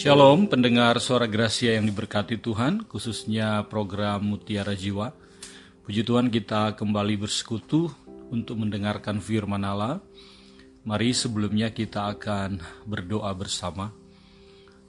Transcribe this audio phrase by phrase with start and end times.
[0.00, 5.12] Shalom pendengar suara Gracia yang diberkati Tuhan, khususnya program Mutiara Jiwa.
[5.84, 7.92] Puji Tuhan kita kembali bersekutu
[8.32, 10.00] untuk mendengarkan firman Allah.
[10.88, 13.92] Mari sebelumnya kita akan berdoa bersama.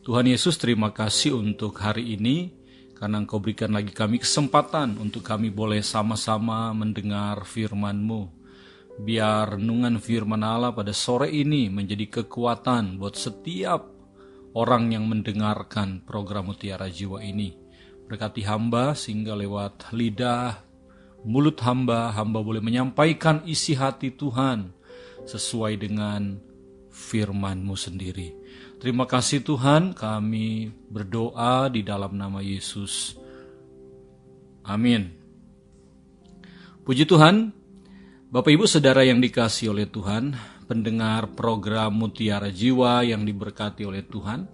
[0.08, 2.56] Tuhan Yesus terima kasih untuk hari ini
[2.96, 8.32] karena Engkau berikan lagi kami kesempatan untuk kami boleh sama-sama mendengar firman-Mu.
[9.04, 14.01] Biar renungan firman Allah pada sore ini menjadi kekuatan buat setiap
[14.56, 17.56] orang yang mendengarkan program Mutiara Jiwa ini.
[18.08, 20.60] Berkati hamba sehingga lewat lidah,
[21.24, 24.76] mulut hamba, hamba boleh menyampaikan isi hati Tuhan
[25.24, 26.36] sesuai dengan
[26.92, 28.36] firman-Mu sendiri.
[28.82, 33.16] Terima kasih Tuhan, kami berdoa di dalam nama Yesus.
[34.66, 35.14] Amin.
[36.82, 37.54] Puji Tuhan,
[38.34, 40.34] Bapak Ibu Saudara yang dikasih oleh Tuhan,
[40.72, 44.48] pendengar program Mutiara Jiwa yang diberkati oleh Tuhan.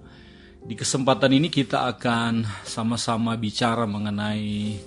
[0.65, 4.81] Di kesempatan ini kita akan sama-sama bicara mengenai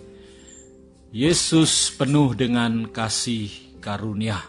[1.15, 4.43] Yesus penuh dengan kasih karunia.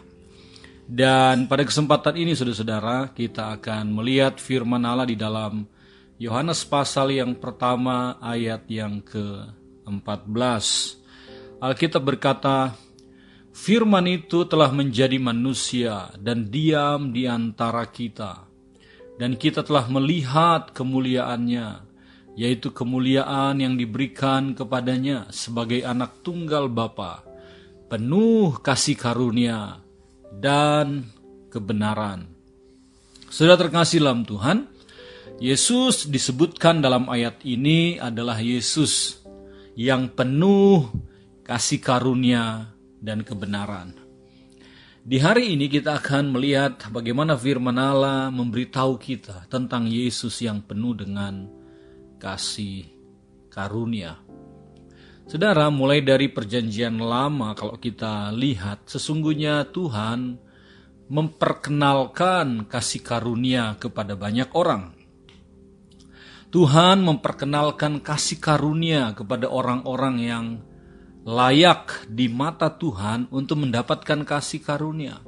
[0.89, 5.69] Dan pada kesempatan ini saudara-saudara kita akan melihat firman Allah di dalam
[6.17, 10.65] Yohanes pasal yang pertama ayat yang ke-14.
[11.61, 12.73] Alkitab berkata,
[13.51, 18.47] Firman itu telah menjadi manusia dan diam di antara kita.
[19.19, 21.83] Dan kita telah melihat kemuliaannya,
[22.39, 27.27] yaitu kemuliaan yang diberikan kepadanya sebagai anak tunggal Bapa,
[27.91, 29.83] penuh kasih karunia
[30.31, 31.11] dan
[31.51, 32.31] kebenaran.
[33.27, 34.71] Sudah terkasih dalam Tuhan,
[35.43, 39.21] Yesus disebutkan dalam ayat ini adalah Yesus
[39.75, 40.87] yang penuh
[41.43, 42.71] kasih karunia
[43.01, 43.97] dan kebenaran.
[45.01, 50.93] Di hari ini kita akan melihat bagaimana firman Allah memberitahu kita tentang Yesus yang penuh
[50.93, 51.49] dengan
[52.21, 52.85] kasih
[53.49, 54.21] karunia.
[55.25, 60.37] Saudara, mulai dari perjanjian lama kalau kita lihat sesungguhnya Tuhan
[61.09, 64.93] memperkenalkan kasih karunia kepada banyak orang.
[66.51, 70.45] Tuhan memperkenalkan kasih karunia kepada orang-orang yang
[71.25, 75.21] layak di mata Tuhan untuk mendapatkan kasih karunia.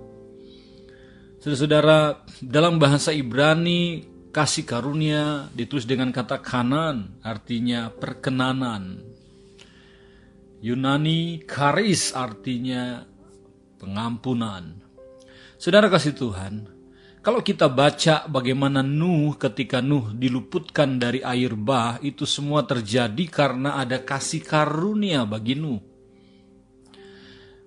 [1.43, 9.03] Saudara-saudara, dalam bahasa Ibrani, kasih karunia ditulis dengan kata kanan, artinya perkenanan.
[10.63, 13.03] Yunani karis artinya
[13.77, 14.79] pengampunan.
[15.59, 16.71] Saudara kasih Tuhan,
[17.23, 23.79] kalau kita baca bagaimana Nuh ketika Nuh diluputkan dari air bah, itu semua terjadi karena
[23.79, 25.79] ada kasih karunia bagi Nuh.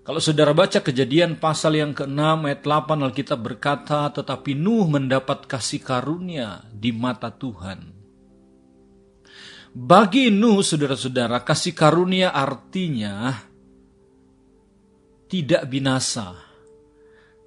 [0.05, 5.81] Kalau saudara baca kejadian pasal yang ke-6 ayat 8 Alkitab berkata, tetapi Nuh mendapat kasih
[5.83, 7.97] karunia di mata Tuhan.
[9.73, 13.35] Bagi Nuh, saudara-saudara, kasih karunia artinya
[15.27, 16.46] tidak binasa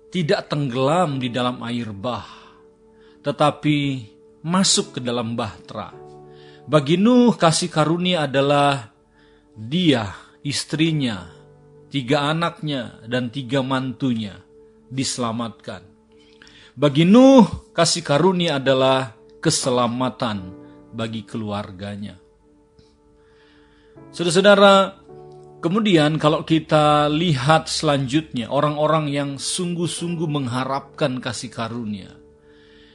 [0.10, 2.26] tidak tenggelam di dalam air bah,
[3.22, 3.78] tetapi
[4.42, 5.94] masuk ke dalam bahtera.
[6.70, 8.94] Bagi Nuh kasih karunia adalah
[9.58, 10.14] dia,
[10.46, 11.30] istrinya,
[11.90, 14.38] tiga anaknya, dan tiga mantunya
[14.90, 15.86] diselamatkan.
[16.78, 20.54] Bagi Nuh kasih karunia adalah keselamatan
[20.94, 22.18] bagi keluarganya.
[24.10, 24.99] Saudara-saudara,
[25.60, 32.16] Kemudian kalau kita lihat selanjutnya orang-orang yang sungguh-sungguh mengharapkan kasih karunia.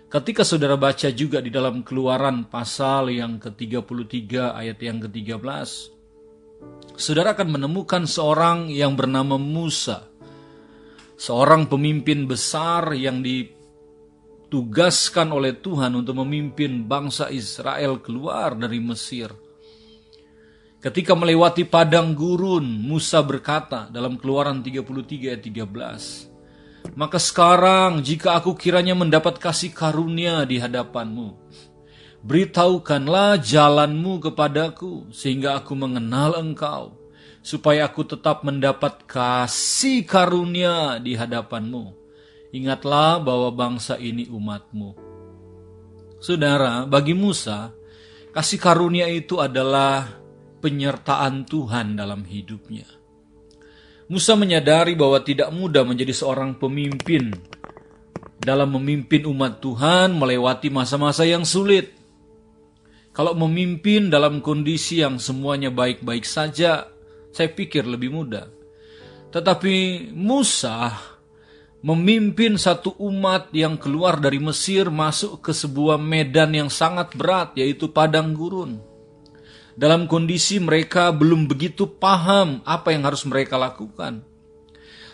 [0.08, 5.92] Ketika saudara baca juga di dalam keluaran pasal yang ke-33 ayat yang ke-13.
[6.96, 10.08] Saudara akan menemukan seorang yang bernama Musa.
[11.20, 19.43] Seorang pemimpin besar yang ditugaskan oleh Tuhan untuk memimpin bangsa Israel keluar dari Mesir
[20.84, 28.52] Ketika melewati padang gurun, Musa berkata dalam keluaran 33 ayat 13, Maka sekarang jika aku
[28.52, 31.40] kiranya mendapat kasih karunia di hadapanmu,
[32.20, 36.92] beritahukanlah jalanmu kepadaku sehingga aku mengenal engkau,
[37.40, 41.96] supaya aku tetap mendapat kasih karunia di hadapanmu.
[42.52, 44.92] Ingatlah bahwa bangsa ini umatmu.
[46.20, 47.72] Saudara, bagi Musa,
[48.36, 50.23] kasih karunia itu adalah
[50.64, 52.88] penyertaan Tuhan dalam hidupnya.
[54.08, 57.36] Musa menyadari bahwa tidak mudah menjadi seorang pemimpin
[58.40, 61.92] dalam memimpin umat Tuhan melewati masa-masa yang sulit.
[63.12, 66.88] Kalau memimpin dalam kondisi yang semuanya baik-baik saja,
[67.32, 68.48] saya pikir lebih mudah.
[69.32, 70.92] Tetapi Musa
[71.84, 77.92] memimpin satu umat yang keluar dari Mesir masuk ke sebuah medan yang sangat berat yaitu
[77.92, 78.93] padang gurun.
[79.74, 84.22] Dalam kondisi mereka belum begitu paham apa yang harus mereka lakukan.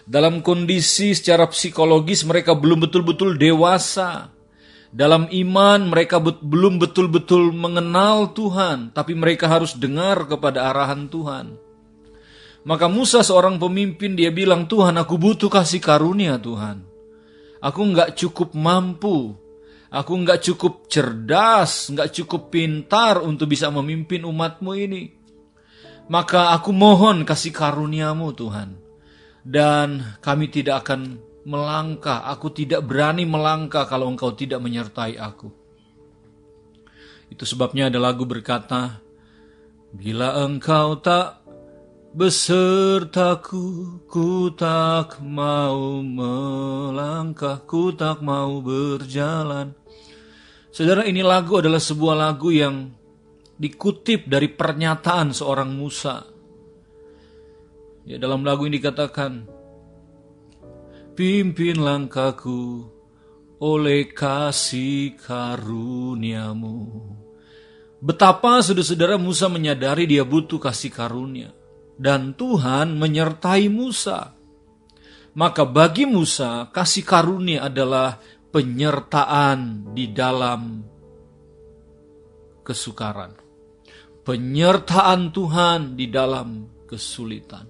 [0.05, 4.29] Dalam kondisi secara psikologis mereka belum betul-betul dewasa.
[4.91, 11.55] Dalam iman mereka bet belum betul-betul mengenal Tuhan, tapi mereka harus dengar kepada arahan Tuhan.
[12.67, 16.85] Maka Musa seorang pemimpin dia bilang, Tuhan aku butuh kasih karunia Tuhan.
[17.65, 19.39] Aku nggak cukup mampu.
[19.91, 25.03] Aku nggak cukup cerdas, nggak cukup pintar untuk bisa memimpin umatmu ini.
[26.11, 28.79] Maka aku mohon kasih karuniamu Tuhan.
[29.43, 35.51] Dan kami tidak akan melangkah, aku tidak berani melangkah kalau engkau tidak menyertai aku.
[37.31, 39.03] Itu sebabnya ada lagu berkata,
[39.91, 41.40] Bila engkau tak
[42.11, 49.71] Besertaku, ku tak mau melangkah, ku tak mau berjalan.
[50.75, 52.91] Saudara, ini lagu adalah sebuah lagu yang
[53.55, 56.27] dikutip dari pernyataan seorang Musa.
[58.03, 59.47] Ya, dalam lagu ini dikatakan,
[61.15, 62.91] Pimpin langkahku
[63.63, 67.07] oleh kasih karuniamu.
[68.03, 71.60] Betapa saudara-saudara Musa menyadari dia butuh kasih karunia
[72.01, 74.33] dan Tuhan menyertai Musa.
[75.37, 78.17] Maka bagi Musa, kasih karunia adalah
[78.51, 80.81] penyertaan di dalam
[82.65, 83.37] kesukaran.
[84.25, 87.69] Penyertaan Tuhan di dalam kesulitan.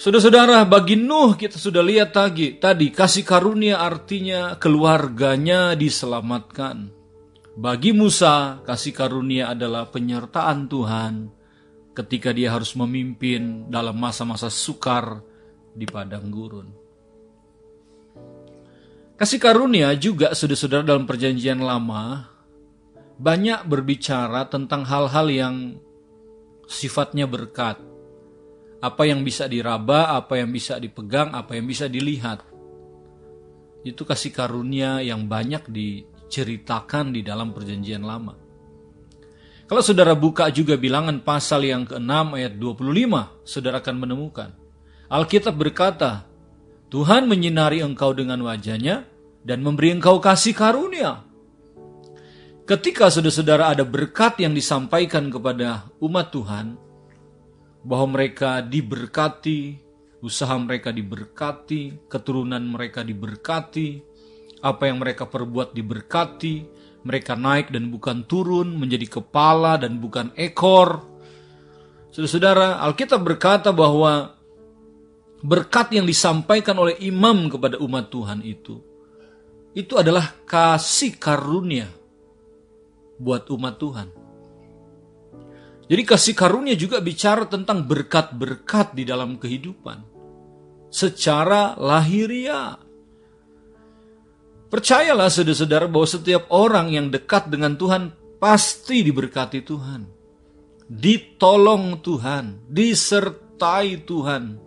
[0.00, 6.88] Saudara-saudara, bagi Nuh kita sudah lihat tadi, tadi kasih karunia artinya keluarganya diselamatkan.
[7.52, 11.39] Bagi Musa, kasih karunia adalah penyertaan Tuhan
[12.00, 15.20] ketika dia harus memimpin dalam masa-masa sukar
[15.76, 16.68] di padang gurun.
[19.20, 22.24] Kasih karunia juga saudara-saudara dalam perjanjian lama
[23.20, 25.56] banyak berbicara tentang hal-hal yang
[26.64, 27.76] sifatnya berkat.
[28.80, 32.40] Apa yang bisa diraba, apa yang bisa dipegang, apa yang bisa dilihat.
[33.84, 38.49] Itu kasih karunia yang banyak diceritakan di dalam perjanjian lama.
[39.70, 44.50] Kalau saudara buka juga bilangan pasal yang ke-6 ayat 25, saudara akan menemukan.
[45.06, 46.26] Alkitab berkata,
[46.90, 49.06] Tuhan menyinari engkau dengan wajahnya
[49.46, 51.22] dan memberi engkau kasih karunia.
[52.66, 56.74] Ketika saudara-saudara ada berkat yang disampaikan kepada umat Tuhan,
[57.86, 59.78] bahwa mereka diberkati,
[60.18, 64.02] usaha mereka diberkati, keturunan mereka diberkati,
[64.66, 71.00] apa yang mereka perbuat diberkati, mereka naik dan bukan turun, menjadi kepala dan bukan ekor.
[72.12, 74.36] Saudara-saudara, Alkitab berkata bahwa
[75.40, 78.76] berkat yang disampaikan oleh imam kepada umat Tuhan itu,
[79.72, 81.88] itu adalah kasih karunia
[83.16, 84.08] buat umat Tuhan.
[85.90, 90.06] Jadi kasih karunia juga bicara tentang berkat-berkat di dalam kehidupan.
[90.90, 92.89] Secara lahiriah
[94.70, 100.06] Percayalah saudara-saudara bahwa setiap orang yang dekat dengan Tuhan pasti diberkati Tuhan.
[100.86, 104.62] Ditolong Tuhan, disertai Tuhan.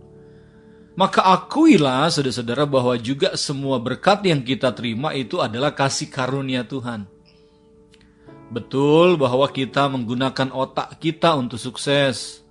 [0.99, 7.07] Maka akuilah saudara-saudara bahwa juga semua berkat yang kita terima itu adalah kasih karunia Tuhan.
[8.51, 12.43] Betul bahwa kita menggunakan otak kita untuk sukses.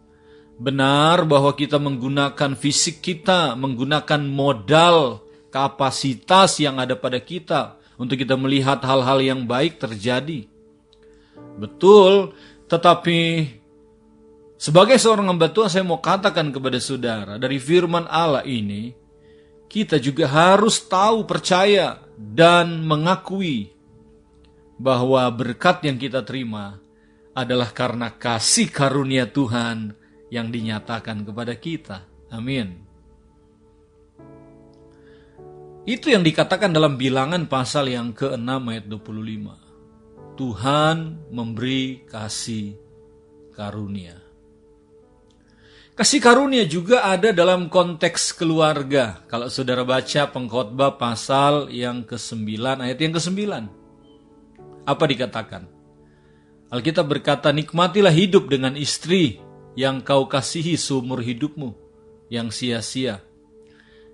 [0.56, 5.20] Benar bahwa kita menggunakan fisik kita, menggunakan modal
[5.52, 10.48] kapasitas yang ada pada kita untuk kita melihat hal-hal yang baik terjadi.
[11.60, 12.32] Betul,
[12.66, 13.52] tetapi
[14.56, 18.96] sebagai seorang hamba Tuhan saya mau katakan kepada saudara dari firman Allah ini,
[19.68, 23.72] kita juga harus tahu, percaya, dan mengakui
[24.80, 26.80] bahwa berkat yang kita terima
[27.32, 29.96] adalah karena kasih karunia Tuhan
[30.28, 32.04] yang dinyatakan kepada kita.
[32.32, 32.91] Amin.
[35.82, 40.38] Itu yang dikatakan dalam bilangan pasal yang ke-6 ayat 25.
[40.38, 40.96] Tuhan
[41.34, 42.78] memberi kasih
[43.50, 44.14] karunia.
[45.98, 49.26] Kasih karunia juga ada dalam konteks keluarga.
[49.26, 53.42] Kalau saudara baca pengkhotbah pasal yang ke-9 ayat yang ke-9.
[54.86, 55.66] Apa dikatakan?
[56.70, 59.42] Alkitab berkata, nikmatilah hidup dengan istri
[59.74, 61.74] yang kau kasihi seumur hidupmu,
[62.30, 63.31] yang sia-sia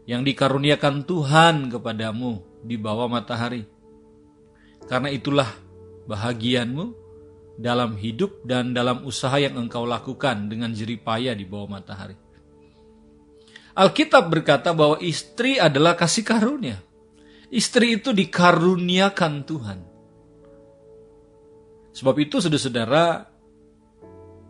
[0.08, 3.68] yang dikaruniakan Tuhan kepadamu di bawah matahari.
[4.88, 5.52] Karena itulah
[6.08, 6.96] bahagianmu
[7.60, 12.16] dalam hidup dan dalam usaha yang engkau lakukan dengan jeripaya di bawah matahari.
[13.76, 16.80] Alkitab berkata bahwa istri adalah kasih karunia.
[17.52, 19.78] Istri itu dikaruniakan Tuhan.
[21.92, 23.28] Sebab itu saudara-saudara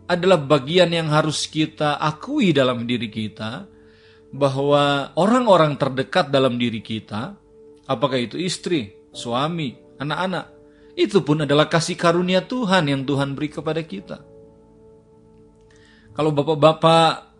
[0.07, 3.67] adalah bagian yang harus kita akui dalam diri kita
[4.29, 7.33] bahwa orang-orang terdekat dalam diri kita,
[7.89, 10.53] apakah itu istri, suami, anak-anak,
[10.93, 14.21] itu pun adalah kasih karunia Tuhan yang Tuhan beri kepada kita.
[16.13, 17.31] Kalau bapak-bapak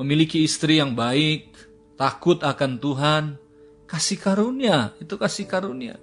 [0.00, 1.54] memiliki istri yang baik,
[1.98, 3.24] takut akan Tuhan,
[3.84, 6.00] kasih karunia, itu kasih karunia.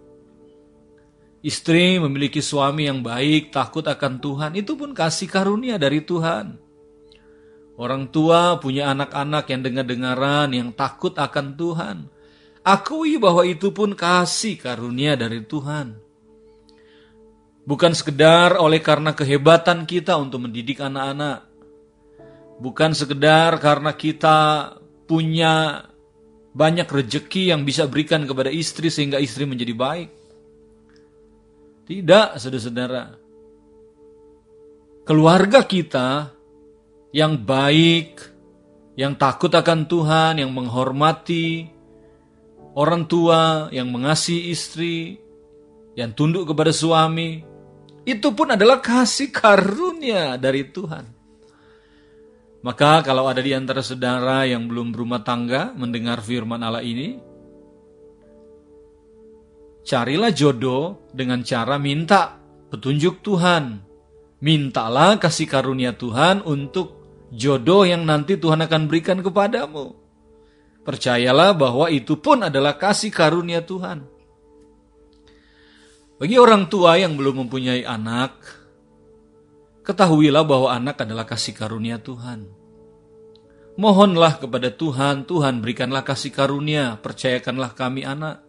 [1.46, 6.58] Istri memiliki suami yang baik, takut akan Tuhan, itu pun kasih karunia dari Tuhan.
[7.76, 11.98] Orang tua punya anak-anak yang dengar-dengaran, yang takut akan Tuhan.
[12.64, 16.00] Akui bahwa itu pun kasih karunia dari Tuhan.
[17.68, 21.56] Bukan sekedar oleh karena kehebatan kita untuk mendidik anak-anak,
[22.56, 24.72] Bukan sekedar karena kita
[25.04, 25.84] punya
[26.56, 30.10] banyak rejeki yang bisa berikan kepada istri sehingga istri menjadi baik.
[31.86, 33.04] Tidak, saudara-saudara.
[35.06, 36.32] Keluarga kita
[37.16, 38.20] yang baik,
[39.00, 41.72] yang takut akan Tuhan, yang menghormati
[42.76, 45.16] orang tua, yang mengasihi istri,
[45.96, 47.40] yang tunduk kepada suami,
[48.04, 51.08] itu pun adalah kasih karunia dari Tuhan.
[52.68, 57.16] Maka kalau ada di antara saudara yang belum berumah tangga mendengar firman Allah ini,
[59.88, 62.36] carilah jodoh dengan cara minta
[62.76, 63.88] petunjuk Tuhan.
[64.44, 66.95] Mintalah kasih karunia Tuhan untuk
[67.36, 69.92] jodoh yang nanti Tuhan akan berikan kepadamu.
[70.88, 74.08] Percayalah bahwa itu pun adalah kasih karunia Tuhan.
[76.16, 78.40] Bagi orang tua yang belum mempunyai anak,
[79.84, 82.48] ketahuilah bahwa anak adalah kasih karunia Tuhan.
[83.76, 88.40] Mohonlah kepada Tuhan, Tuhan berikanlah kasih karunia, percayakanlah kami anak.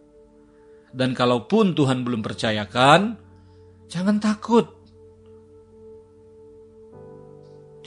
[0.95, 3.19] Dan kalaupun Tuhan belum percayakan,
[3.91, 4.76] jangan takut.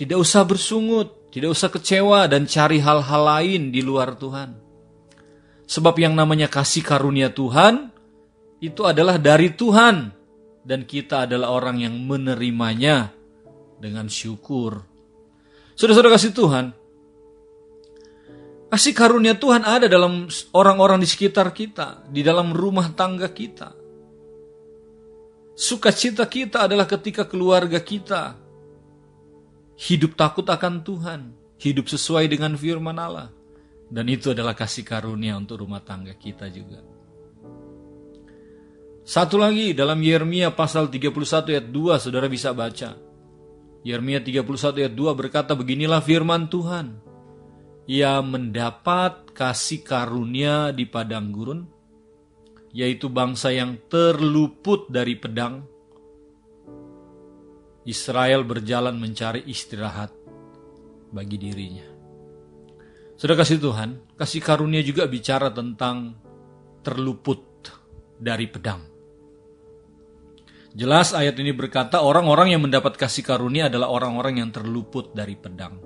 [0.01, 4.57] Tidak usah bersungut, tidak usah kecewa dan cari hal-hal lain di luar Tuhan.
[5.69, 7.93] Sebab yang namanya kasih karunia Tuhan,
[8.65, 10.17] itu adalah dari Tuhan.
[10.65, 13.13] Dan kita adalah orang yang menerimanya
[13.77, 14.81] dengan syukur.
[15.77, 16.73] Saudara-saudara kasih Tuhan,
[18.73, 23.77] kasih karunia Tuhan ada dalam orang-orang di sekitar kita, di dalam rumah tangga kita.
[25.61, 28.40] Sukacita kita adalah ketika keluarga kita
[29.81, 33.33] hidup takut akan Tuhan, hidup sesuai dengan firman Allah.
[33.91, 36.85] Dan itu adalah kasih karunia untuk rumah tangga kita juga.
[39.03, 42.95] Satu lagi dalam Yeremia pasal 31 ayat 2 saudara bisa baca.
[43.83, 47.01] Yeremia 31 ayat 2 berkata beginilah firman Tuhan.
[47.91, 51.67] Ia mendapat kasih karunia di padang gurun,
[52.71, 55.67] yaitu bangsa yang terluput dari pedang.
[57.91, 60.15] Israel berjalan mencari istirahat
[61.11, 61.87] bagi dirinya.
[63.19, 66.15] Sudah kasih Tuhan, kasih karunia juga bicara tentang
[66.87, 67.69] terluput
[68.17, 68.81] dari pedang.
[70.71, 75.83] Jelas ayat ini berkata orang-orang yang mendapat kasih karunia adalah orang-orang yang terluput dari pedang.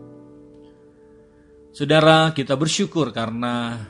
[1.74, 3.82] Saudara, kita bersyukur karena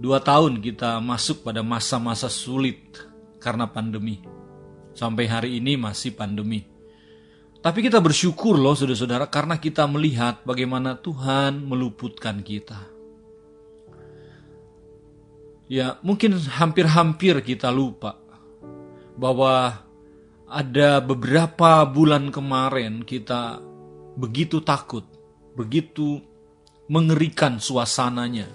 [0.00, 2.96] dua tahun kita masuk pada masa-masa sulit
[3.42, 4.39] karena pandemi.
[4.92, 6.66] Sampai hari ini masih pandemi.
[7.60, 12.88] Tapi kita bersyukur loh saudara-saudara karena kita melihat bagaimana Tuhan meluputkan kita.
[15.70, 18.16] Ya mungkin hampir-hampir kita lupa
[19.14, 19.84] bahwa
[20.50, 23.62] ada beberapa bulan kemarin kita
[24.18, 25.06] begitu takut,
[25.54, 26.18] begitu
[26.90, 28.50] mengerikan suasananya,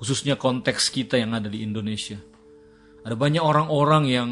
[0.00, 2.16] khususnya konteks kita yang ada di Indonesia.
[3.04, 4.30] Ada banyak orang-orang yang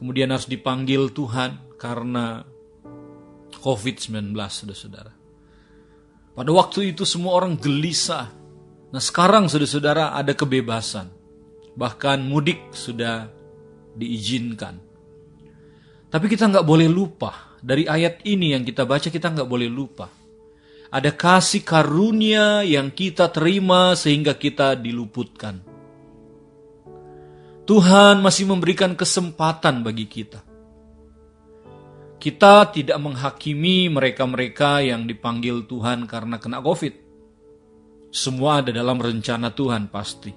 [0.00, 2.40] kemudian harus dipanggil Tuhan karena
[3.60, 5.12] COVID-19, saudara-saudara.
[6.32, 8.32] Pada waktu itu semua orang gelisah.
[8.90, 11.12] Nah sekarang saudara-saudara ada kebebasan.
[11.76, 13.28] Bahkan mudik sudah
[13.92, 14.80] diizinkan.
[16.10, 20.08] Tapi kita nggak boleh lupa dari ayat ini yang kita baca kita nggak boleh lupa.
[20.90, 25.69] Ada kasih karunia yang kita terima sehingga kita diluputkan.
[27.70, 30.42] Tuhan masih memberikan kesempatan bagi kita.
[32.18, 36.90] Kita tidak menghakimi mereka-mereka yang dipanggil Tuhan karena kena COVID.
[38.10, 40.34] Semua ada dalam rencana Tuhan pasti.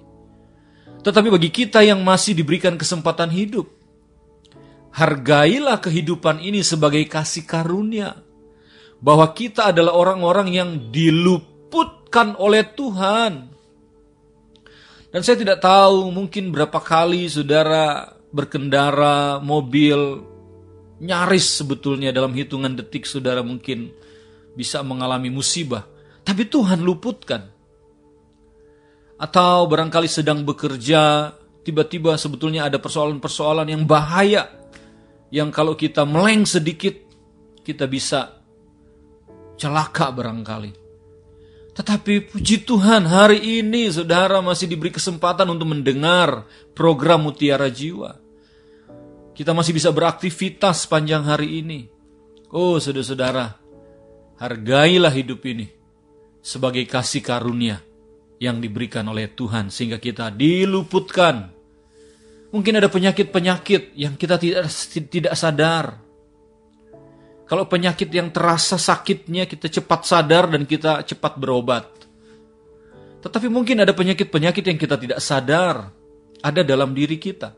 [1.02, 3.66] Tetapi bagi kita yang masih diberikan kesempatan hidup,
[4.94, 8.14] hargailah kehidupan ini sebagai kasih karunia.
[9.02, 13.53] Bahwa kita adalah orang-orang yang diluputkan oleh Tuhan.
[15.14, 20.26] Dan saya tidak tahu mungkin berapa kali saudara berkendara mobil
[20.98, 23.94] nyaris sebetulnya dalam hitungan detik saudara mungkin
[24.58, 25.86] bisa mengalami musibah.
[26.26, 27.46] Tapi Tuhan luputkan.
[29.14, 31.30] Atau barangkali sedang bekerja,
[31.62, 34.50] tiba-tiba sebetulnya ada persoalan-persoalan yang bahaya.
[35.30, 36.98] Yang kalau kita meleng sedikit,
[37.62, 38.42] kita bisa
[39.54, 40.83] celaka barangkali.
[41.74, 48.14] Tetapi puji Tuhan hari ini saudara masih diberi kesempatan untuk mendengar program Mutiara Jiwa.
[49.34, 51.90] Kita masih bisa beraktivitas sepanjang hari ini.
[52.54, 53.58] Oh saudara-saudara,
[54.38, 55.66] hargailah hidup ini
[56.38, 57.82] sebagai kasih karunia
[58.38, 61.50] yang diberikan oleh Tuhan sehingga kita diluputkan.
[62.54, 64.70] Mungkin ada penyakit-penyakit yang kita tidak
[65.10, 66.03] tidak sadar.
[67.44, 71.84] Kalau penyakit yang terasa sakitnya kita cepat sadar dan kita cepat berobat.
[73.20, 75.92] Tetapi mungkin ada penyakit-penyakit yang kita tidak sadar
[76.44, 77.56] ada dalam diri kita.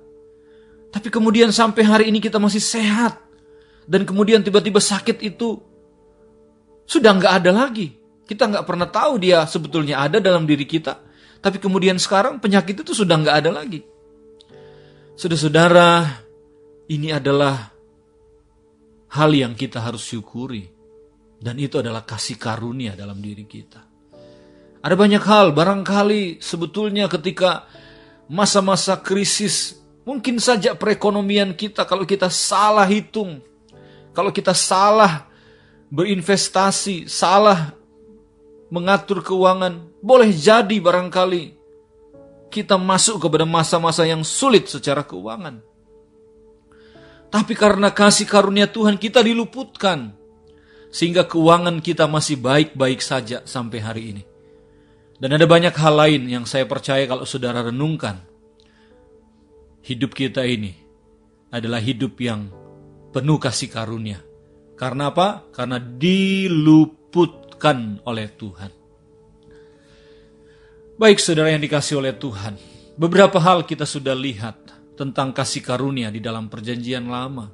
[0.94, 3.18] Tapi kemudian sampai hari ini kita masih sehat.
[3.86, 5.58] Dan kemudian tiba-tiba sakit itu
[6.86, 7.94] sudah nggak ada lagi.
[8.26, 11.02] Kita nggak pernah tahu dia sebetulnya ada dalam diri kita.
[11.42, 13.82] Tapi kemudian sekarang penyakit itu sudah nggak ada lagi.
[15.14, 16.22] Saudara-saudara,
[16.90, 17.75] ini adalah
[19.12, 20.66] hal yang kita harus syukuri.
[21.36, 23.84] Dan itu adalah kasih karunia dalam diri kita.
[24.80, 27.68] Ada banyak hal, barangkali sebetulnya ketika
[28.30, 33.42] masa-masa krisis, mungkin saja perekonomian kita kalau kita salah hitung,
[34.16, 35.28] kalau kita salah
[35.90, 37.74] berinvestasi, salah
[38.70, 41.54] mengatur keuangan, boleh jadi barangkali
[42.50, 45.60] kita masuk kepada masa-masa yang sulit secara keuangan.
[47.30, 50.14] Tapi karena kasih karunia Tuhan kita diluputkan.
[50.90, 54.22] Sehingga keuangan kita masih baik-baik saja sampai hari ini.
[55.16, 58.20] Dan ada banyak hal lain yang saya percaya kalau saudara renungkan.
[59.86, 60.74] Hidup kita ini
[61.50, 62.50] adalah hidup yang
[63.14, 64.20] penuh kasih karunia.
[64.76, 65.48] Karena apa?
[65.54, 66.84] Karena diluputkan
[68.04, 68.70] oleh Tuhan.
[70.96, 72.56] Baik saudara yang dikasih oleh Tuhan.
[72.96, 74.65] Beberapa hal kita sudah lihat
[74.96, 77.52] tentang kasih karunia di dalam Perjanjian Lama.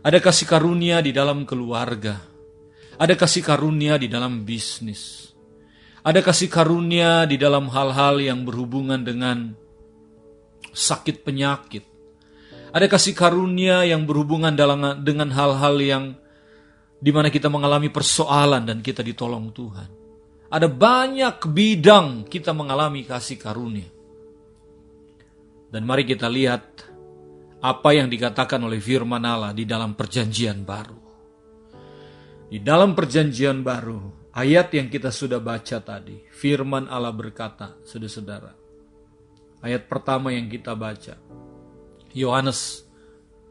[0.00, 2.16] Ada kasih karunia di dalam keluarga,
[2.96, 5.34] ada kasih karunia di dalam bisnis,
[6.00, 9.52] ada kasih karunia di dalam hal-hal yang berhubungan dengan
[10.70, 11.82] sakit penyakit,
[12.70, 14.54] ada kasih karunia yang berhubungan
[15.02, 16.04] dengan hal-hal yang
[17.02, 19.90] di mana kita mengalami persoalan dan kita ditolong Tuhan.
[20.46, 23.95] Ada banyak bidang kita mengalami kasih karunia.
[25.76, 26.88] Dan mari kita lihat
[27.60, 30.96] apa yang dikatakan oleh firman Allah di dalam perjanjian baru.
[32.48, 38.56] Di dalam perjanjian baru, ayat yang kita sudah baca tadi, firman Allah berkata, saudara-saudara.
[39.60, 41.20] Ayat pertama yang kita baca,
[42.16, 42.88] Yohanes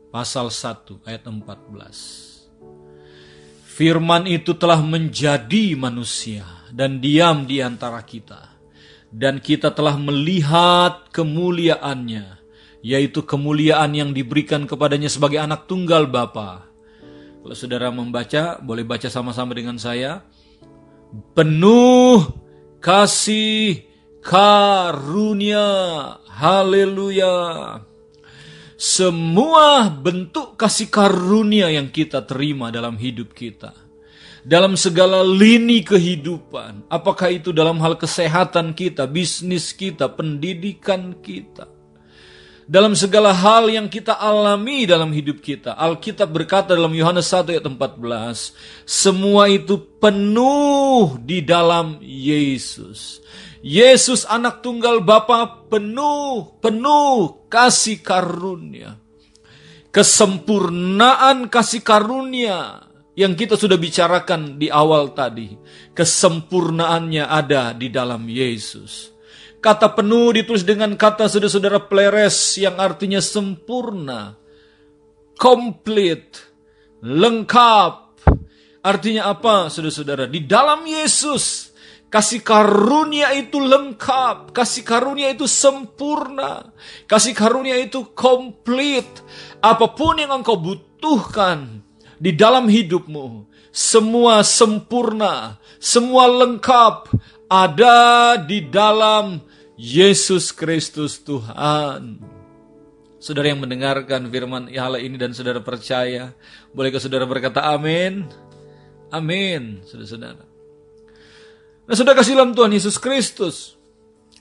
[0.10, 2.50] pasal 1 ayat 14.
[3.70, 6.42] Firman itu telah menjadi manusia
[6.74, 8.55] dan diam di antara kita
[9.16, 12.36] dan kita telah melihat kemuliaannya,
[12.84, 16.68] yaitu kemuliaan yang diberikan kepadanya sebagai anak tunggal Bapa.
[17.40, 20.20] Kalau saudara membaca, boleh baca sama-sama dengan saya.
[21.32, 22.28] Penuh
[22.84, 23.88] kasih
[24.20, 25.72] karunia.
[26.28, 27.80] Haleluya.
[28.76, 33.85] Semua bentuk kasih karunia yang kita terima dalam hidup kita
[34.46, 41.66] dalam segala lini kehidupan, apakah itu dalam hal kesehatan kita, bisnis kita, pendidikan kita,
[42.70, 45.74] dalam segala hal yang kita alami dalam hidup kita.
[45.74, 48.54] Alkitab berkata dalam Yohanes 1 ayat 14,
[48.86, 53.26] semua itu penuh di dalam Yesus.
[53.66, 59.02] Yesus anak tunggal Bapa penuh, penuh kasih karunia.
[59.90, 65.56] Kesempurnaan kasih karunia yang kita sudah bicarakan di awal tadi.
[65.96, 69.16] Kesempurnaannya ada di dalam Yesus.
[69.64, 74.36] Kata penuh ditulis dengan kata saudara-saudara pleres yang artinya sempurna.
[75.40, 76.44] Komplit.
[77.02, 77.94] Lengkap.
[78.86, 80.28] Artinya apa saudara-saudara?
[80.30, 81.74] Di dalam Yesus.
[82.12, 84.54] Kasih karunia itu lengkap.
[84.54, 86.70] Kasih karunia itu sempurna.
[87.10, 89.08] Kasih karunia itu komplit.
[89.64, 91.85] Apa pun yang engkau butuhkan
[92.20, 93.48] di dalam hidupmu.
[93.76, 97.12] Semua sempurna, semua lengkap
[97.52, 99.44] ada di dalam
[99.76, 102.24] Yesus Kristus Tuhan.
[103.20, 106.32] Saudara yang mendengarkan firman Allah ini dan saudara percaya,
[106.72, 108.24] bolehkah saudara berkata amin?
[109.10, 110.46] Amin, saudara-saudara.
[111.86, 113.78] Nah, sudah kasih dalam Tuhan Yesus Kristus.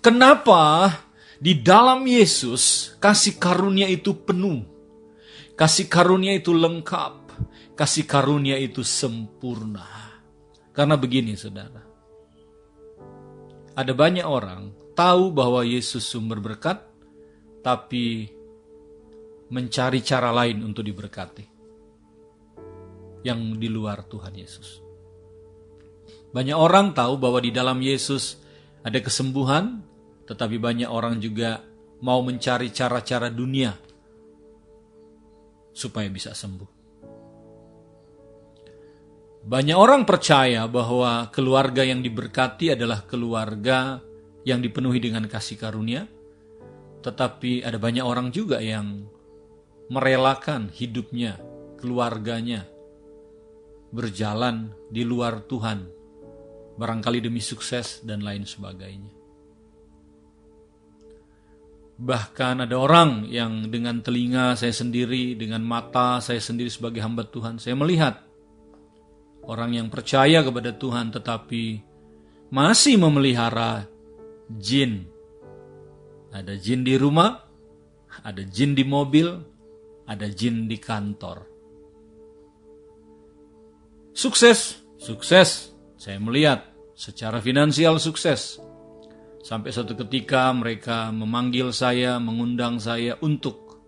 [0.04, 0.92] Kenapa
[1.40, 4.64] di dalam Yesus kasih karunia itu penuh?
[5.56, 7.23] Kasih karunia itu lengkap.
[7.74, 9.82] Kasih karunia itu sempurna.
[10.70, 11.82] Karena begini saudara.
[13.74, 16.87] Ada banyak orang tahu bahwa Yesus sumber berkat,
[17.66, 18.30] tapi
[19.50, 21.46] mencari cara lain untuk diberkati.
[23.26, 24.78] Yang di luar Tuhan Yesus.
[26.30, 28.38] Banyak orang tahu bahwa di dalam Yesus
[28.87, 29.82] ada kesembuhan,
[30.26, 31.62] tetapi banyak orang juga
[32.02, 33.74] mau mencari cara-cara dunia
[35.74, 36.73] supaya bisa sembuh.
[39.44, 44.00] Banyak orang percaya bahwa keluarga yang diberkati adalah keluarga
[44.40, 46.09] yang dipenuhi dengan kasih karunia,
[47.04, 49.04] tetapi ada banyak orang juga yang
[49.92, 51.37] merelakan hidupnya,
[51.76, 52.64] keluarganya
[53.92, 55.92] berjalan di luar Tuhan
[56.80, 59.12] barangkali demi sukses dan lain sebagainya.
[61.94, 67.62] Bahkan ada orang yang dengan telinga saya sendiri, dengan mata saya sendiri sebagai hamba Tuhan,
[67.62, 68.18] saya melihat
[69.48, 71.80] orang yang percaya kepada Tuhan tetapi
[72.52, 73.88] masih memelihara
[74.48, 75.09] jin.
[76.35, 77.46] Ada jin di rumah,
[78.26, 79.30] ada jin di mobil,
[80.07, 81.46] ada jin di kantor.
[84.14, 88.62] Sukses, sukses, saya melihat secara finansial sukses.
[89.44, 93.83] Sampai suatu ketika mereka memanggil saya, mengundang saya untuk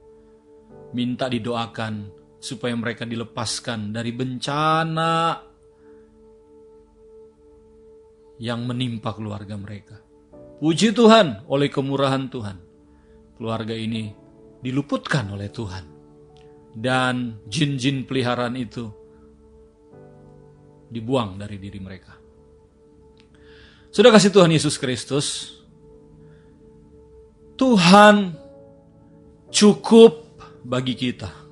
[0.92, 2.12] minta didoakan
[2.46, 5.42] supaya mereka dilepaskan dari bencana
[8.38, 9.98] yang menimpa keluarga mereka.
[10.62, 12.56] Puji Tuhan oleh kemurahan Tuhan.
[13.36, 14.14] Keluarga ini
[14.62, 15.84] diluputkan oleh Tuhan.
[16.76, 18.86] Dan jin-jin peliharaan itu
[20.86, 22.14] dibuang dari diri mereka.
[23.90, 25.56] Sudah kasih Tuhan Yesus Kristus,
[27.56, 28.36] Tuhan
[29.48, 30.20] cukup
[30.60, 31.45] bagi kita.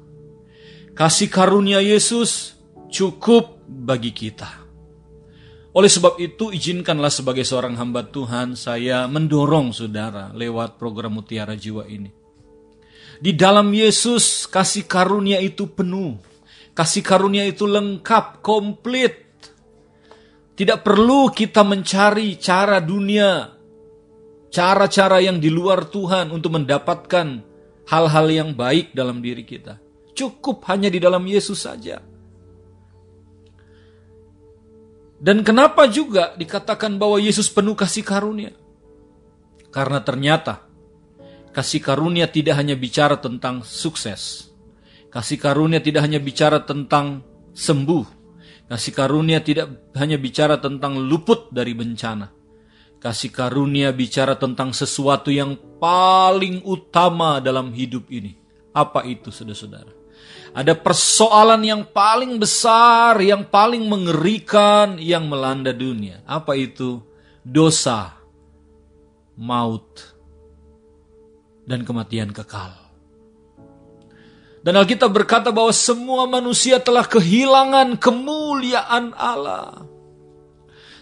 [0.94, 2.54] Kasih karunia Yesus
[2.87, 4.62] cukup bagi kita.
[5.74, 11.90] Oleh sebab itu, izinkanlah sebagai seorang hamba Tuhan, saya mendorong saudara lewat program Mutiara Jiwa
[11.90, 12.14] ini.
[13.18, 16.14] Di dalam Yesus, kasih karunia itu penuh.
[16.78, 19.18] Kasih karunia itu lengkap, komplit.
[20.54, 23.50] Tidak perlu kita mencari cara dunia,
[24.46, 27.42] cara-cara yang di luar Tuhan untuk mendapatkan
[27.90, 29.83] hal-hal yang baik dalam diri kita.
[30.14, 31.98] Cukup hanya di dalam Yesus saja.
[35.24, 38.53] Dan kenapa juga dikatakan bahwa Yesus penuh kasih karunia?
[39.72, 40.68] Karena ternyata
[41.50, 44.53] kasih karunia tidak hanya bicara tentang sukses.
[45.09, 47.24] Kasih karunia tidak hanya bicara tentang
[47.57, 48.05] sembuh.
[48.68, 52.29] Kasih karunia tidak hanya bicara tentang luput dari bencana.
[53.00, 58.37] Kasih karunia bicara tentang sesuatu yang paling utama dalam hidup ini.
[58.77, 60.03] Apa itu saudara-saudara?
[60.54, 66.22] Ada persoalan yang paling besar, yang paling mengerikan yang melanda dunia.
[66.22, 67.02] Apa itu?
[67.42, 68.14] Dosa,
[69.34, 70.14] maut,
[71.66, 72.70] dan kematian kekal.
[74.62, 79.90] Dan Alkitab berkata bahwa semua manusia telah kehilangan kemuliaan Allah.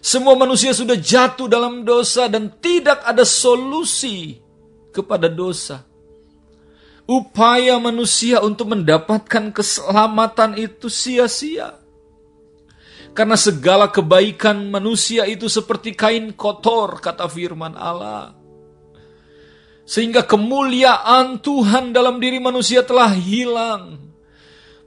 [0.03, 4.43] Semua manusia sudah jatuh dalam dosa dan tidak ada solusi
[4.91, 5.92] kepada dosa.
[7.03, 11.83] Upaya manusia untuk mendapatkan keselamatan itu sia-sia.
[13.13, 18.33] Karena segala kebaikan manusia itu seperti kain kotor, kata firman Allah.
[19.85, 24.01] Sehingga kemuliaan Tuhan dalam diri manusia telah hilang.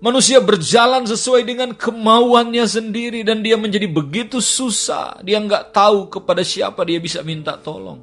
[0.01, 5.21] Manusia berjalan sesuai dengan kemauannya sendiri dan dia menjadi begitu susah.
[5.21, 8.01] Dia nggak tahu kepada siapa dia bisa minta tolong.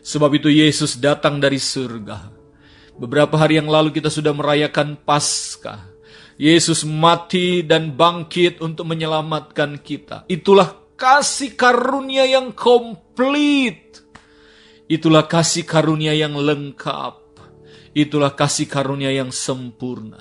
[0.00, 2.39] Sebab itu Yesus datang dari surga.
[3.00, 5.88] Beberapa hari yang lalu kita sudah merayakan Paskah.
[6.36, 10.24] Yesus mati dan bangkit untuk menyelamatkan kita.
[10.28, 13.90] Itulah kasih karunia yang komplit
[14.90, 17.14] Itulah kasih karunia yang lengkap.
[17.94, 20.18] Itulah kasih karunia yang sempurna.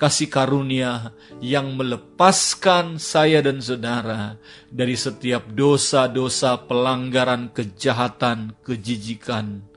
[0.00, 1.12] Kasih karunia
[1.44, 4.40] yang melepaskan saya dan saudara
[4.72, 9.67] dari setiap dosa-dosa pelanggaran kejahatan, kejijikan,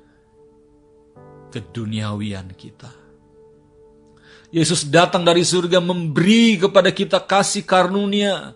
[1.52, 2.90] keduniawian kita.
[4.52, 8.56] Yesus datang dari surga memberi kepada kita kasih karunia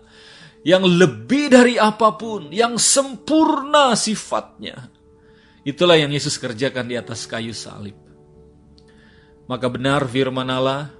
[0.64, 4.96] yang lebih dari apa pun, yang sempurna sifatnya
[5.66, 7.98] Itulah yang Yesus kerjakan di atas kayu salib.
[9.50, 10.94] Maka benar firman Allah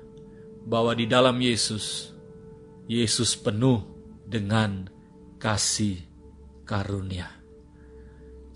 [0.66, 2.10] bahwa di dalam Yesus,
[2.90, 3.86] Yesus penuh
[4.26, 4.90] dengan
[5.38, 6.02] kasih
[6.66, 7.30] karunia.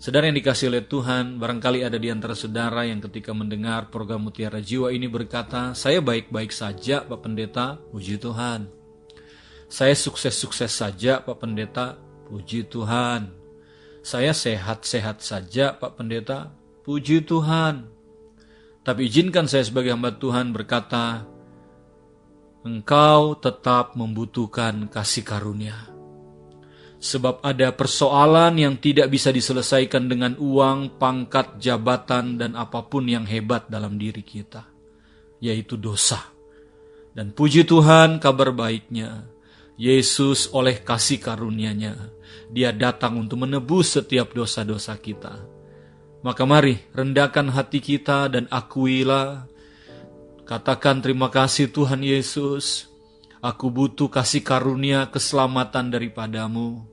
[0.01, 4.57] Saudara yang dikasih oleh Tuhan, barangkali ada di antara saudara yang ketika mendengar program Mutiara
[4.57, 8.65] Jiwa ini berkata, saya baik-baik saja Pak Pendeta, puji Tuhan.
[9.69, 13.29] Saya sukses-sukses saja Pak Pendeta, puji Tuhan.
[14.01, 16.49] Saya sehat-sehat saja Pak Pendeta,
[16.81, 17.85] puji Tuhan.
[18.81, 21.29] Tapi izinkan saya sebagai hamba Tuhan berkata,
[22.65, 25.90] engkau tetap membutuhkan kasih karunia
[27.01, 33.25] Sebab ada persoalan yang tidak bisa diselesaikan dengan uang, pangkat, jabatan, dan apa pun yang
[33.25, 34.69] hebat dalam diri kita,
[35.41, 36.21] yaitu dosa.
[37.09, 39.25] Dan puji Tuhan kabar baiknya,
[39.81, 42.21] Yesus oleh kasih karunia-Nya,
[42.53, 45.41] Dia datang untuk menebus setiap dosa-dosa kita.
[46.21, 49.49] Maka mari rendahkan hati kita dan akuilah,
[50.45, 52.93] katakan terima kasih Tuhan Yesus,
[53.41, 56.90] Aku butuh kasih karunia keselamatan daripadamu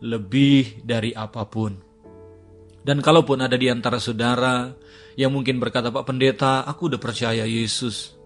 [0.00, 1.76] lebih dari apa pun.
[2.80, 4.72] Dan kalaupun ada di antara saudara
[5.14, 8.16] yang mungkin berkata, Pak Pendeta, aku udah percaya Yesus.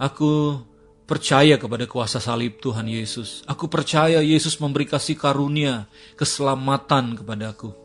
[0.00, 0.64] Aku
[1.04, 3.44] percaya kepada kuasa salib Tuhan Yesus.
[3.44, 5.84] Aku percaya Yesus memberi kasih karunia,
[6.16, 7.76] keselamatan kepadaku.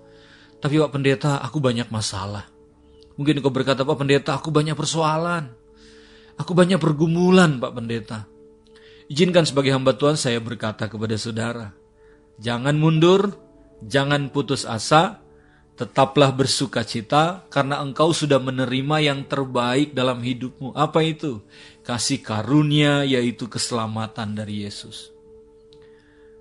[0.63, 2.47] Tapi Pak Pendeta, aku banyak masalah.
[3.19, 5.51] Mungkin kau berkata, Pak Pendeta, aku banyak persoalan.
[6.39, 8.29] Aku banyak pergumulan, Pak Pendeta.
[9.11, 11.73] Izinkan sebagai hamba Tuhan saya berkata kepada saudara,
[12.41, 13.35] jangan mundur,
[13.85, 15.21] jangan putus asa,
[15.77, 20.73] tetaplah bersuka cita karena engkau sudah menerima yang terbaik dalam hidupmu.
[20.73, 21.45] Apa itu?
[21.85, 25.13] Kasih karunia yaitu keselamatan dari Yesus.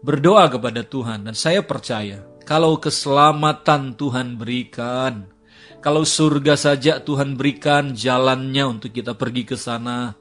[0.01, 5.29] Berdoa kepada Tuhan dan saya percaya kalau keselamatan Tuhan berikan,
[5.83, 10.15] kalau surga saja Tuhan berikan jalannya untuk kita pergi ke sana,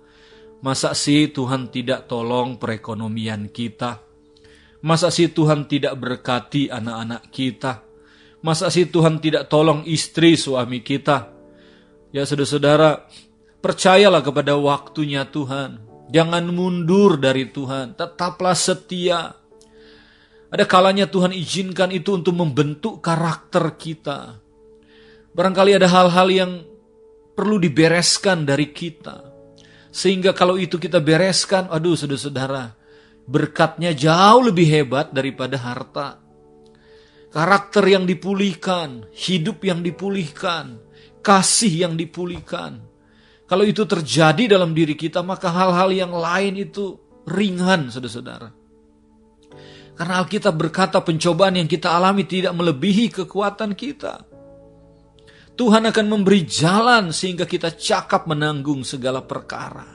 [0.66, 4.02] Masa sih Tuhan tidak tolong perekonomian kita?
[4.86, 7.82] Masa sih Tuhan tidak berkati anak-anak kita?
[8.46, 11.34] Masa sih Tuhan tidak tolong istri suami kita?
[12.14, 13.10] Ya saudara-saudara,
[13.66, 15.82] percayalah kepada waktunya Tuhan.
[16.14, 19.34] Jangan mundur dari Tuhan, tetaplah setia.
[20.54, 24.38] Ada kalanya Tuhan izinkan itu untuk membentuk karakter kita.
[25.34, 26.52] Barangkali ada hal-hal yang
[27.34, 29.34] perlu dibereskan dari kita.
[29.90, 32.85] Sehingga kalau itu kita bereskan, aduh saudara-saudara,
[33.26, 36.22] berkatnya jauh lebih hebat daripada harta.
[37.34, 40.80] Karakter yang dipulihkan, hidup yang dipulihkan,
[41.20, 42.80] kasih yang dipulihkan.
[43.46, 46.96] Kalau itu terjadi dalam diri kita, maka hal-hal yang lain itu
[47.28, 48.50] ringan, saudara-saudara.
[49.96, 54.28] Karena Alkitab berkata pencobaan yang kita alami tidak melebihi kekuatan kita.
[55.56, 59.88] Tuhan akan memberi jalan sehingga kita cakap menanggung segala perkara.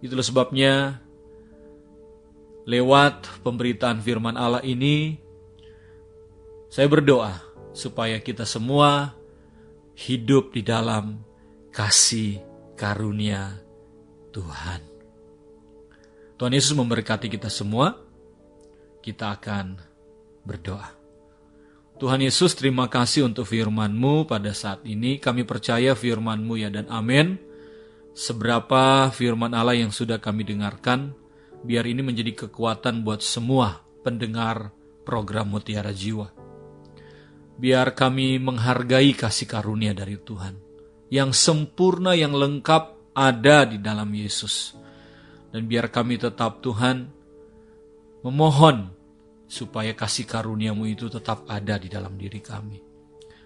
[0.00, 0.96] Itulah sebabnya
[2.68, 5.16] lewat pemberitaan firman Allah ini
[6.70, 7.34] saya berdoa
[7.74, 9.14] supaya kita semua
[9.98, 11.18] hidup di dalam
[11.74, 12.40] kasih
[12.78, 13.58] karunia
[14.30, 14.80] Tuhan.
[16.40, 18.00] Tuhan Yesus memberkati kita semua.
[19.04, 19.76] Kita akan
[20.46, 20.88] berdoa.
[22.00, 25.20] Tuhan Yesus terima kasih untuk firman-Mu pada saat ini.
[25.20, 27.36] Kami percaya firman-Mu ya dan amin.
[28.16, 31.12] Seberapa firman Allah yang sudah kami dengarkan,
[31.60, 34.72] biar ini menjadi kekuatan buat semua pendengar
[35.04, 36.32] program Mutiara Jiwa.
[37.60, 40.56] Biar kami menghargai kasih karunia dari Tuhan.
[41.12, 44.72] Yang sempurna, yang lengkap ada di dalam Yesus.
[45.50, 47.10] Dan biar kami tetap Tuhan
[48.24, 48.88] memohon
[49.50, 52.78] supaya kasih karuniamu itu tetap ada di dalam diri kami.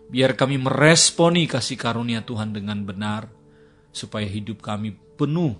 [0.05, 3.33] Biar kami meresponi kasih karunia Tuhan dengan benar,
[3.89, 5.57] supaya hidup kami penuh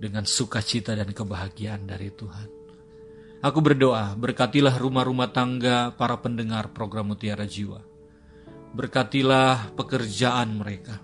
[0.00, 2.48] dengan sukacita dan kebahagiaan dari Tuhan.
[3.44, 7.84] Aku berdoa, berkatilah rumah-rumah tangga para pendengar program Mutiara Jiwa.
[8.72, 11.00] Berkatilah pekerjaan mereka.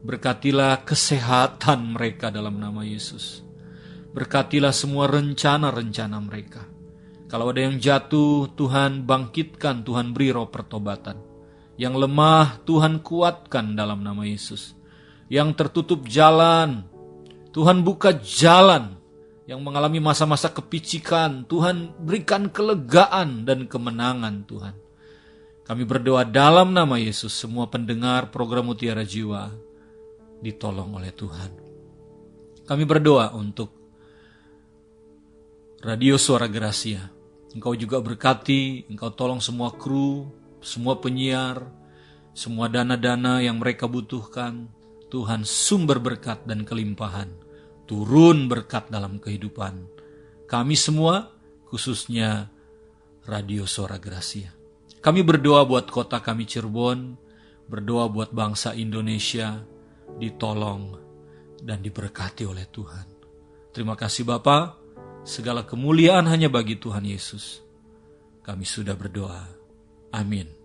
[0.00, 3.44] Berkatilah kesehatan mereka dalam nama Yesus.
[4.12, 6.78] Berkatilah semua rencana-rencana mereka
[7.28, 11.20] kalau ada yang jatuh, Tuhan bangkitkan, Tuhan beri roh pertobatan.
[11.76, 14.72] Yang lemah, Tuhan kuatkan dalam nama Yesus.
[15.28, 16.88] Yang tertutup jalan,
[17.52, 18.96] Tuhan buka jalan.
[19.48, 24.76] Yang mengalami masa-masa kepicikan, Tuhan berikan kelegaan dan kemenangan Tuhan.
[25.64, 29.48] Kami berdoa dalam nama Yesus, semua pendengar program Mutiara Jiwa
[30.44, 31.50] ditolong oleh Tuhan.
[32.68, 33.72] Kami berdoa untuk
[35.80, 37.18] Radio Suara Gracia
[37.56, 40.28] Engkau juga berkati, engkau tolong semua kru,
[40.60, 41.64] semua penyiar,
[42.36, 44.68] semua dana-dana yang mereka butuhkan.
[45.08, 47.32] Tuhan sumber berkat dan kelimpahan.
[47.88, 49.88] Turun berkat dalam kehidupan.
[50.44, 51.32] Kami semua,
[51.68, 52.52] khususnya
[53.24, 54.52] Radio Suara Gracia.
[55.00, 57.16] Kami berdoa buat kota kami Cirebon,
[57.68, 59.64] berdoa buat bangsa Indonesia,
[60.20, 60.96] ditolong
[61.60, 63.06] dan diberkati oleh Tuhan.
[63.72, 64.76] Terima kasih Bapa,
[65.22, 67.64] segala kemuliaan hanya bagi Tuhan Yesus.
[68.42, 69.44] Kami sudah berdoa.
[70.12, 70.57] Amin.